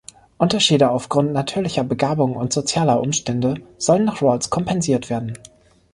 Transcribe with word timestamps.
Unterschiede 0.39 0.89
aufgrund 0.89 1.31
natürlicher 1.31 1.83
Begabung 1.83 2.35
und 2.35 2.51
sozialer 2.51 2.99
Umstände 2.99 3.61
sollen 3.77 4.05
nach 4.05 4.23
Rawls 4.23 4.49
kompensiert 4.49 5.11
werden. 5.11 5.35